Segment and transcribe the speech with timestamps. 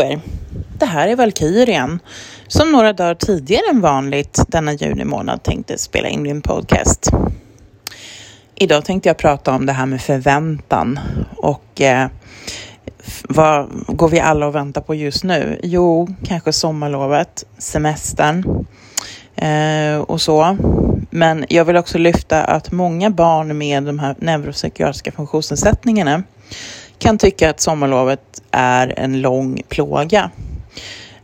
[0.00, 0.20] på er!
[0.78, 1.98] Det här är Valkyrien
[2.48, 7.10] som några dagar tidigare än vanligt denna juni månad tänkte spela in min podcast.
[8.54, 11.00] Idag tänkte jag prata om det här med förväntan
[11.36, 12.08] och eh,
[13.28, 15.60] vad går vi alla och väntar på just nu?
[15.62, 18.66] Jo, kanske sommarlovet, semestern
[19.36, 20.56] eh, och så.
[21.10, 26.22] Men jag vill också lyfta att många barn med de här neuropsykiatriska funktionsnedsättningarna
[27.00, 30.30] kan tycka att sommarlovet är en lång plåga.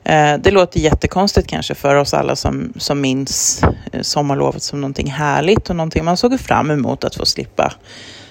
[0.05, 5.11] Eh, det låter jättekonstigt kanske för oss alla som, som minns eh, sommarlovet som någonting
[5.11, 7.73] härligt och någonting man såg fram emot att få slippa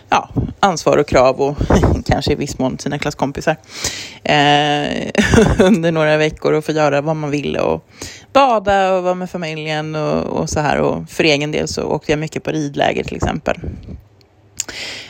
[0.09, 0.29] ja,
[0.59, 1.57] ansvar och krav och
[2.05, 3.57] kanske i viss mån sina klasskompisar
[4.23, 5.11] eh,
[5.59, 7.87] under några veckor och få göra vad man ville och
[8.33, 10.77] bada och vara med familjen och, och så här.
[10.77, 13.59] Och för egen del så åkte jag mycket på ridläger till exempel.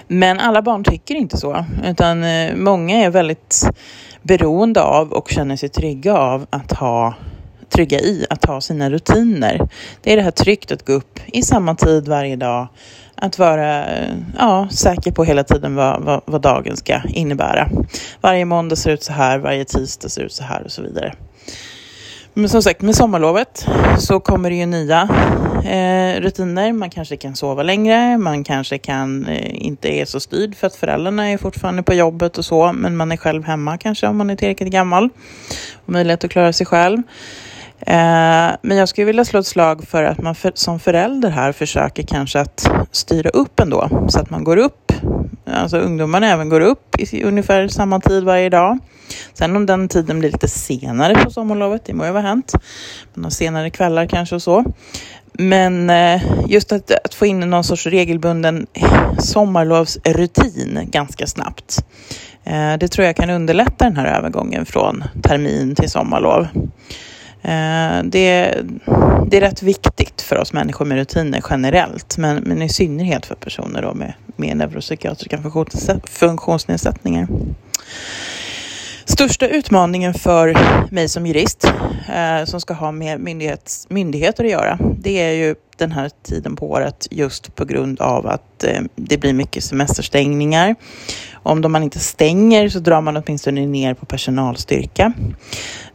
[0.07, 3.69] Men alla barn tycker inte så, utan eh, många är väldigt
[4.21, 7.13] beroende av och känner sig trygga av att ha
[7.69, 9.69] trygga i att ha sina rutiner.
[10.01, 12.67] Det är det här tryggt att gå upp i samma tid varje dag,
[13.15, 17.69] att vara eh, ja, säker på hela tiden vad, vad, vad, dagen ska innebära.
[18.21, 21.13] Varje måndag ser ut så här, varje tisdag ser ut så här och så vidare.
[22.33, 23.67] Men som sagt, med sommarlovet
[23.99, 25.09] så kommer det ju nya
[25.65, 26.73] eh, rutiner.
[26.73, 30.75] Man kanske kan sova längre, man kanske kan eh, inte är så styrd för att
[30.75, 34.29] föräldrarna är fortfarande på jobbet och så, men man är själv hemma kanske om man
[34.29, 35.09] är tillräckligt gammal
[35.85, 36.97] och möjlighet att klara sig själv.
[37.79, 41.51] Eh, men jag skulle vilja slå ett slag för att man för, som förälder här
[41.51, 44.84] försöker kanske att styra upp ändå så att man går upp,
[45.45, 48.79] alltså ungdomarna även går upp i ungefär samma tid varje dag.
[49.33, 52.53] Sen om den tiden blir lite senare på sommarlovet, det må ju vara hänt.
[53.13, 54.63] Man har senare kvällar kanske och så.
[55.33, 58.67] Men eh, just att, att, få in någon sorts regelbunden
[59.19, 61.85] sommarlovsrutin ganska snabbt.
[62.43, 66.47] Eh, det tror jag kan underlätta den här övergången från termin till sommarlov.
[67.47, 68.57] Eh, det,
[69.27, 73.35] det är rätt viktigt för oss människor med rutiner generellt, men, men i synnerhet för
[73.35, 75.39] personer då med, med neuropsykiatriska
[76.03, 77.27] funktionsnedsättningar.
[79.05, 80.57] Största utmaningen för
[80.91, 81.65] mig som jurist
[82.15, 86.55] eh, som ska ha med myndighets, myndigheter att göra, det är ju den här tiden
[86.55, 90.75] på året just på grund av att eh, det blir mycket semesterstängningar.
[91.45, 95.13] Om man inte stänger så drar man åtminstone ner på personalstyrka,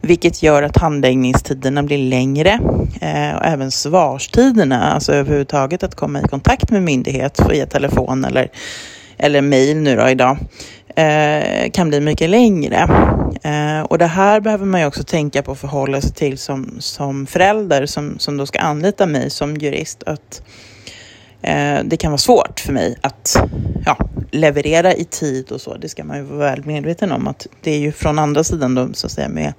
[0.01, 2.59] vilket gör att handläggningstiderna blir längre
[3.01, 8.51] eh, och även svarstiderna, alltså överhuvudtaget att komma i kontakt med myndighet via telefon eller
[9.17, 10.37] eller mejl nu då idag,
[10.95, 12.77] eh, kan bli mycket längre.
[13.43, 16.75] Eh, och det här behöver man ju också tänka på och förhålla sig till som,
[16.79, 20.03] som förälder som, som då ska anlita mig som jurist.
[20.03, 20.41] Att
[21.41, 23.37] Eh, det kan vara svårt för mig att
[23.85, 23.97] ja,
[24.31, 25.77] leverera i tid och så.
[25.77, 28.75] Det ska man ju vara väl medveten om att det är ju från andra sidan
[28.75, 29.53] då, så att säga med,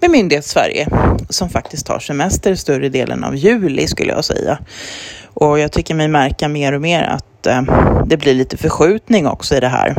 [0.00, 0.88] med myndighets-Sverige
[1.28, 4.58] som faktiskt tar semester större delen av juli skulle jag säga.
[5.24, 7.62] Och jag tycker mig märka mer och mer att eh,
[8.06, 9.94] det blir lite förskjutning också i det här.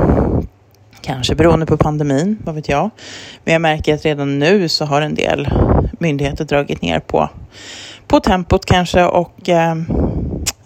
[1.01, 2.89] Kanske beroende på pandemin, vad vet jag.
[3.43, 5.49] Men jag märker att redan nu så har en del
[5.99, 7.29] myndigheter dragit ner på,
[8.07, 9.75] på tempot kanske och eh,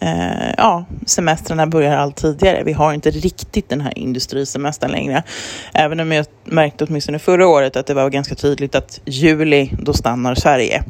[0.06, 2.64] eh, ja, semestrarna börjar allt tidigare.
[2.64, 5.24] Vi har inte riktigt den här industrisemestern längre.
[5.74, 9.94] Även om jag märkte åtminstone förra året att det var ganska tydligt att juli, då
[9.94, 10.84] stannar Sverige.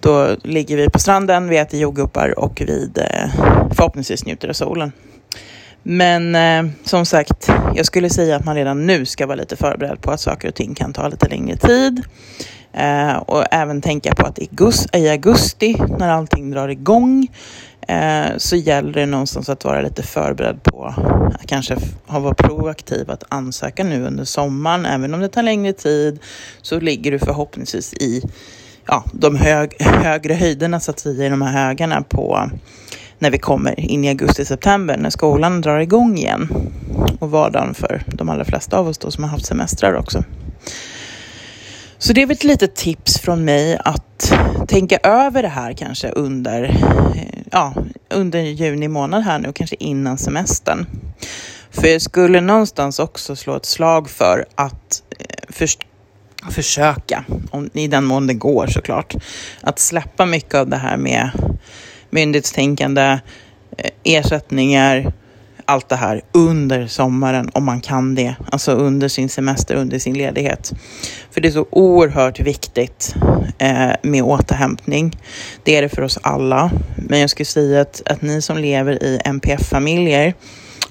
[0.00, 3.30] Då ligger vi på stranden, vi äter jordgubbar och vi eh,
[3.74, 4.92] förhoppningsvis njuter av solen.
[5.82, 10.00] Men eh, som sagt, jag skulle säga att man redan nu ska vara lite förberedd
[10.00, 12.02] på att saker och ting kan ta lite längre tid.
[12.72, 17.28] Eh, och även tänka på att i augusti, i augusti när allting drar igång
[17.88, 20.94] eh, så gäller det någonstans att vara lite förberedd på
[21.34, 21.76] att kanske
[22.06, 24.86] ha varit proaktiv att ansöka nu under sommaren.
[24.86, 26.18] Även om det tar längre tid
[26.62, 28.22] så ligger du förhoppningsvis i
[28.86, 32.50] ja, de hög, högre höjderna så att säga, i de här högarna på
[33.18, 36.48] när vi kommer in i augusti-september när skolan drar igång igen
[37.20, 40.24] och vardagen för de allra flesta av oss då som har haft semestrar också.
[41.98, 44.32] Så det är väl ett litet tips från mig att
[44.68, 47.74] tänka över det här kanske under, eh, ja,
[48.10, 50.86] under juni månad här nu, kanske innan semestern.
[51.70, 55.68] För jag skulle någonstans också slå ett slag för att eh, för,
[56.50, 59.14] försöka, om, i den mån det går såklart,
[59.60, 61.30] att släppa mycket av det här med
[62.10, 63.20] myndighetstänkande,
[63.78, 65.12] eh, ersättningar,
[65.70, 68.34] allt det här under sommaren om man kan det.
[68.52, 70.72] Alltså under sin semester, under sin ledighet.
[71.30, 73.14] För det är så oerhört viktigt
[73.58, 75.18] eh, med återhämtning.
[75.62, 76.70] Det är det för oss alla.
[76.96, 80.34] Men jag skulle säga att, att ni som lever i NPF-familjer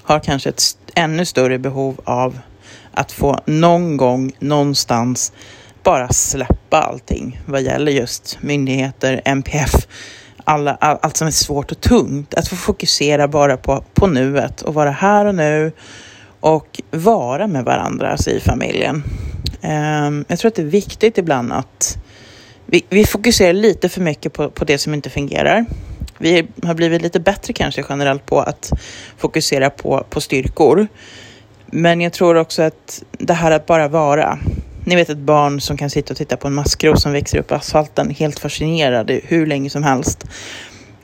[0.02, 0.62] har kanske ett
[0.94, 2.38] ännu större behov av
[2.92, 5.32] att få någon gång någonstans
[5.82, 9.74] bara släppa allting vad gäller just myndigheter, MPF,
[10.44, 12.34] alla, all, allt som är svårt och tungt.
[12.34, 15.72] Att få fokusera bara på, på nuet och vara här och nu
[16.40, 19.02] och vara med varandra alltså i familjen.
[19.62, 21.98] Um, jag tror att det är viktigt ibland att
[22.66, 25.66] vi, vi fokuserar lite för mycket på, på det som inte fungerar.
[26.18, 28.70] Vi har blivit lite bättre kanske generellt på att
[29.18, 30.88] fokusera på, på styrkor.
[31.66, 34.38] Men jag tror också att det här att bara vara.
[34.90, 37.46] Ni vet ett barn som kan sitta och titta på en maskros som växer upp
[37.46, 40.24] på asfalten helt fascinerad hur länge som helst.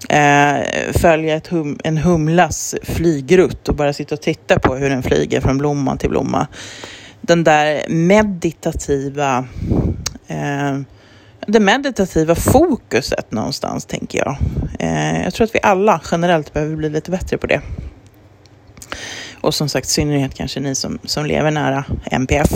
[0.08, 0.56] Eh,
[0.92, 5.40] följa ett hum, en humlas flygrutt och bara sitta och titta på hur den flyger
[5.40, 6.46] från blomma till blomma.
[7.20, 9.44] Den där meditativa
[10.26, 10.78] eh,
[11.46, 14.36] det meditativa fokuset någonstans, tänker jag.
[14.78, 17.60] Eh, jag tror att vi alla generellt behöver bli lite bättre på det.
[19.40, 22.50] Och som sagt, i synnerhet kanske ni som, som lever nära MPF.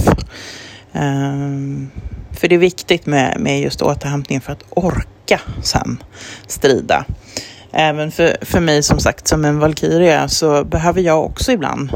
[0.92, 1.90] Um,
[2.32, 6.02] för det är viktigt med, med just återhämtning för att orka sen
[6.46, 7.04] strida.
[7.72, 11.90] Även för, för mig som sagt som en valkyria så behöver jag också ibland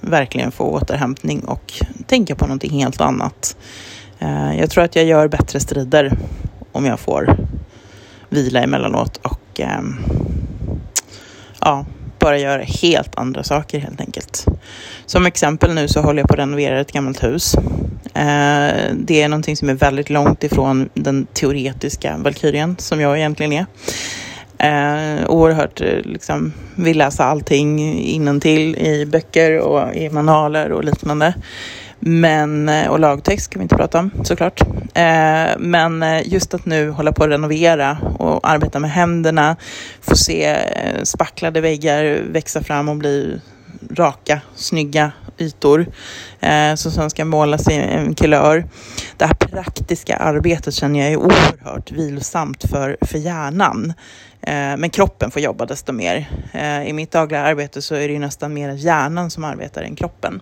[0.00, 1.72] verkligen få återhämtning och
[2.06, 3.56] tänka på någonting helt annat.
[4.22, 6.18] Uh, jag tror att jag gör bättre strider
[6.72, 7.36] om jag får
[8.28, 9.98] vila emellanåt och um,
[11.60, 11.86] ja,
[12.18, 14.46] bara göra helt andra saker helt enkelt.
[15.06, 17.56] Som exempel nu så håller jag på att renovera ett gammalt hus.
[18.14, 23.52] Eh, det är någonting som är väldigt långt ifrån den teoretiska Valkyrien som jag egentligen
[23.52, 23.66] är.
[24.58, 31.34] Eh, oerhört eh, liksom, vill läsa allting innantill i böcker och i manualer och liknande.
[31.98, 34.60] Men, eh, och lagtext kan vi inte prata om såklart.
[34.94, 39.56] Eh, men just att nu hålla på att renovera och arbeta med händerna,
[40.00, 40.56] få se
[41.02, 43.40] spacklade väggar växa fram och bli
[43.90, 45.86] raka, snygga ytor
[46.40, 48.64] eh, som sen ska målas i en kulör.
[49.16, 53.92] Det här praktiska arbetet känner jag är oerhört vilsamt för, för hjärnan.
[54.40, 56.30] Eh, men kroppen får jobba desto mer.
[56.52, 59.96] Eh, I mitt dagliga arbete så är det ju nästan mer hjärnan som arbetar än
[59.96, 60.40] kroppen.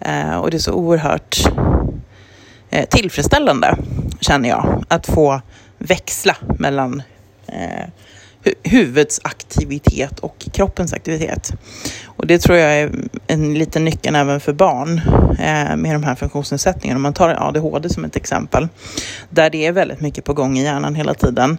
[0.00, 1.38] Eh, och det är så oerhört
[2.70, 3.76] eh, tillfredsställande
[4.20, 5.40] känner jag att få
[5.78, 7.02] växla mellan
[7.46, 7.88] eh,
[8.62, 11.52] huvudets aktivitet och kroppens aktivitet.
[12.04, 12.90] Och det tror jag är
[13.26, 15.00] en liten nyckel även för barn
[15.38, 16.98] eh, med de här funktionsnedsättningarna.
[16.98, 18.68] Om man tar ADHD som ett exempel,
[19.30, 21.58] där det är väldigt mycket på gång i hjärnan hela tiden,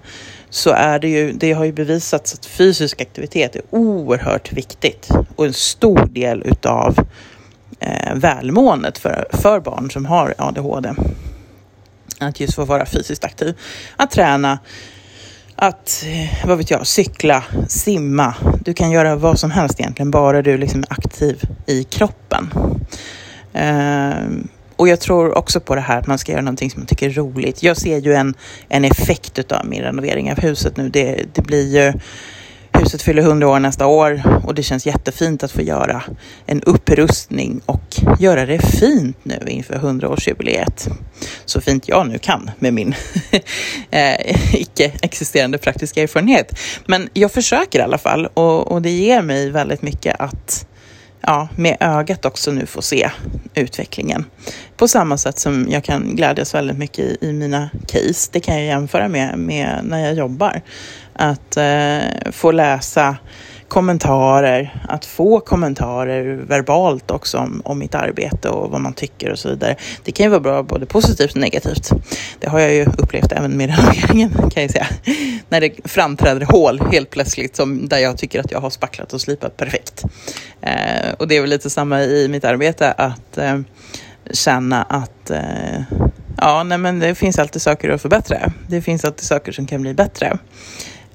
[0.50, 5.45] så är det ju, det har ju bevisats att fysisk aktivitet är oerhört viktigt och
[5.45, 7.07] en stor del utav
[7.80, 10.94] eh, välmåendet för, för barn som har ADHD.
[12.19, 13.57] Att just få vara fysiskt aktiv,
[13.95, 14.60] att träna,
[15.62, 18.36] att, eh, vad vet jag, cykla, simma.
[18.66, 22.54] Du kan göra vad som helst egentligen, bara du liksom är aktiv i kroppen.
[23.56, 24.44] Uh,
[24.75, 27.10] och jag tror också på det här att man ska göra någonting som man tycker
[27.10, 27.63] är roligt.
[27.63, 28.34] Jag ser ju en,
[28.69, 30.90] en effekt av min renovering av huset nu.
[30.90, 31.94] Det, det blir ju
[32.81, 36.04] Huset fyller 100 år nästa år och det känns jättefint att få göra
[36.45, 37.81] en upprustning och
[38.19, 40.89] göra det fint nu inför 100-årsjubileet.
[41.45, 42.95] Så fint jag nu kan med min
[43.92, 46.60] eh, icke-existerande praktiska erfarenhet.
[46.86, 50.68] Men jag försöker i alla fall och, och det ger mig väldigt mycket att
[51.21, 53.12] ja, med ögat också nu få se
[53.53, 54.25] utvecklingen.
[54.77, 58.29] På samma sätt som jag kan glädjas väldigt mycket i, i mina case.
[58.34, 60.62] Det kan jag jämföra med, med när jag jobbar.
[61.13, 63.17] Att eh, få läsa
[63.72, 69.40] kommentarer, att få kommentarer verbalt också om, om mitt arbete och vad man tycker och
[69.40, 69.75] så vidare.
[70.04, 71.90] Det kan ju vara bra både positivt och negativt.
[72.40, 74.88] Det har jag ju upplevt även med renoveringen kan jag säga.
[75.50, 79.22] När det framträder hål helt plötsligt som där jag tycker att jag har spacklat och
[79.22, 80.04] slipat perfekt.
[80.62, 83.60] Eh, och det är väl lite samma i mitt arbete att eh,
[84.32, 85.82] känna att eh,
[86.38, 88.51] ja, nej men det finns alltid saker att förbättra.
[88.68, 90.38] Det finns alltid saker som kan bli bättre.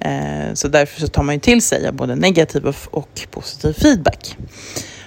[0.00, 4.36] Eh, så därför så tar man ju till sig både negativ och positiv feedback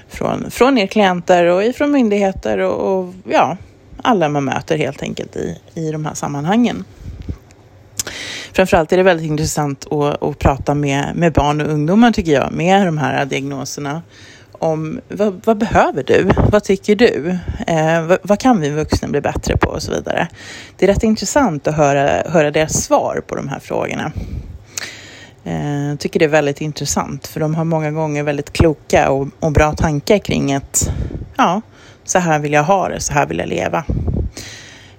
[0.07, 3.57] från, från er klienter och ifrån myndigheter och, och ja,
[4.01, 6.83] alla man möter helt enkelt i, i de här sammanhangen.
[8.53, 12.51] Framförallt är det väldigt intressant att, att prata med, med barn och ungdomar tycker jag,
[12.51, 14.01] med de här diagnoserna
[14.51, 16.31] om vad, vad behöver du?
[16.51, 17.37] Vad tycker du?
[17.67, 20.27] Eh, vad, vad, kan vi vuxna bli bättre på och så vidare.
[20.77, 24.11] Det är rätt intressant att höra, höra deras svar på de här frågorna.
[25.49, 29.27] Jag eh, tycker det är väldigt intressant för de har många gånger väldigt kloka och,
[29.39, 30.91] och, bra tankar kring att
[31.37, 31.61] ja,
[32.03, 33.85] så här vill jag ha det, så här vill jag leva.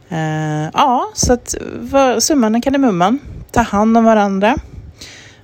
[0.08, 3.18] Eh, ja, så att var, summan är kardemumman.
[3.50, 4.56] Ta hand om varandra.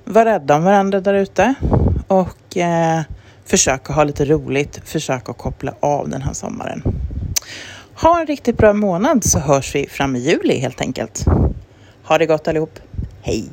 [0.05, 1.55] Var rädda om varandra där ute
[2.07, 3.01] och eh,
[3.45, 4.81] försök att ha lite roligt.
[4.85, 6.83] Försök att koppla av den här sommaren.
[7.95, 11.25] Ha en riktigt bra månad så hörs vi fram i juli helt enkelt.
[12.05, 12.79] Ha det gott allihop.
[13.23, 13.49] Hej!